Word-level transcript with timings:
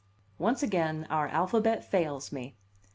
Once 0.39 0.63
again 0.63 1.05
our 1.11 1.27
alphabet 1.27 1.85
fails 1.85 2.31
me. 2.31 2.55